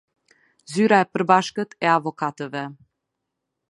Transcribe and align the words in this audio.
Zyra 0.75 0.99
e 1.05 1.07
përbashkët 1.13 1.79
e 1.87 1.93
avokatëve. 1.99 2.67